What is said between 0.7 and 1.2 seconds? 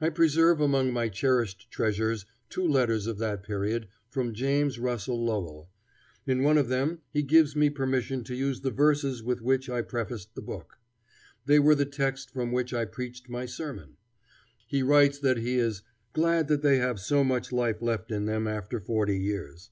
my